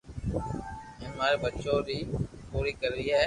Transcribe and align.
ھين 0.99 1.11
ماري 1.17 1.37
ٻچو 1.43 1.75
ري 1.87 1.99
بو 2.09 2.17
پوري 2.49 2.71
ڪروي 2.81 3.03